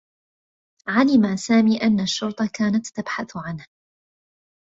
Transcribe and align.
علم 0.87 1.35
سامي 1.35 1.77
أنّ 1.83 1.99
الشّرطة 1.99 2.49
كانت 2.53 2.87
تبحث 2.87 3.37
عنه. 3.37 3.65